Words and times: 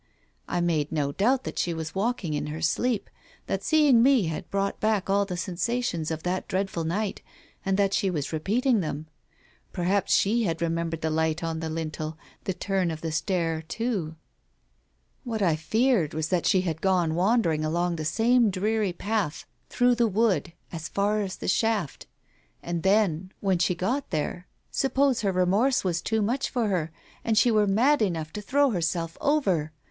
I 0.47 0.61
made 0.61 0.91
no 0.91 1.11
doubt 1.11 1.43
that 1.43 1.59
she 1.59 1.75
was 1.75 1.93
walking 1.93 2.33
in 2.33 2.47
her 2.47 2.59
sleep— 2.59 3.07
that 3.45 3.61
seeing 3.63 4.01
me 4.01 4.23
had 4.23 4.49
brought 4.49 4.79
back 4.79 5.11
all 5.11 5.25
the 5.25 5.37
sensations 5.37 6.09
of 6.09 6.23
that 6.23 6.47
dreadful 6.47 6.83
night, 6.85 7.21
and 7.63 7.77
that 7.77 7.93
she 7.93 8.09
was 8.09 8.33
repeating 8.33 8.79
them. 8.79 9.05
Perhaps 9.71 10.11
she 10.11 10.41
had 10.45 10.59
remembered 10.59 11.01
the 11.01 11.11
light 11.11 11.43
on 11.43 11.59
the 11.59 11.69
lintel, 11.69 12.17
the 12.45 12.53
turn 12.55 12.89
of 12.89 13.01
the 13.01 13.11
stair 13.11 13.61
too?... 13.61 14.15
What 15.23 15.43
I 15.43 15.55
feared 15.55 16.15
was 16.15 16.29
that 16.29 16.47
she 16.47 16.61
had 16.61 16.81
gone 16.81 17.13
wandering 17.13 17.63
along 17.63 17.97
the 17.97 18.03
same 18.03 18.49
dreary 18.49 18.93
path 18.93 19.45
through 19.69 19.93
the 19.93 20.07
wood, 20.07 20.51
as 20.71 20.89
far 20.89 21.21
as 21.21 21.35
the 21.35 21.47
shaft. 21.47 22.07
And 22.63 22.81
then, 22.81 23.33
when 23.39 23.59
she 23.59 23.75
got 23.75 24.09
there, 24.09 24.47
suppose 24.71 25.21
her 25.21 25.31
remorse 25.31 25.83
was 25.83 26.01
too 26.01 26.23
much 26.23 26.49
for 26.49 26.69
her 26.69 26.91
and 27.23 27.37
she 27.37 27.51
were 27.51 27.67
mad 27.67 28.01
enough 28.01 28.33
to 28.33 28.41
throw 28.41 28.71
herself 28.71 29.15
over 29.21 29.71